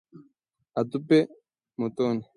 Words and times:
atupwe 0.79 1.17
motoni 1.79 2.23